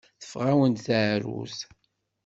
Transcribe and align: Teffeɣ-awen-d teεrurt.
Teffeɣ-awen-d 0.21 0.79
teεrurt. 0.85 1.59